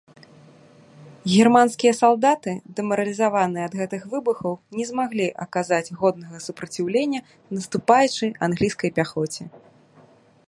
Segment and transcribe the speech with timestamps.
[1.33, 7.21] Германскія салдаты, дэмаралізаваныя ад гэтых выбухаў, не змаглі аказаць годнага супраціўлення
[7.59, 9.43] наступаючай англійскай пяхоце.